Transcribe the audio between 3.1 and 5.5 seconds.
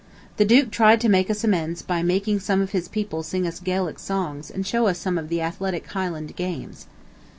sing us Gaelic songs and show us some of the